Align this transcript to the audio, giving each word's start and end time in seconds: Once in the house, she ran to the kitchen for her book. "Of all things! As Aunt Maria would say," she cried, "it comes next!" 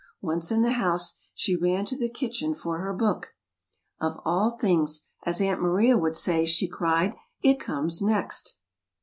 Once 0.23 0.51
in 0.51 0.63
the 0.63 0.71
house, 0.71 1.17
she 1.35 1.55
ran 1.55 1.85
to 1.85 1.95
the 1.95 2.09
kitchen 2.09 2.55
for 2.55 2.79
her 2.79 2.91
book. 2.91 3.35
"Of 3.99 4.19
all 4.25 4.57
things! 4.57 5.03
As 5.27 5.39
Aunt 5.39 5.61
Maria 5.61 5.95
would 5.95 6.15
say," 6.15 6.43
she 6.47 6.67
cried, 6.67 7.13
"it 7.43 7.59
comes 7.59 8.01
next!" 8.01 8.57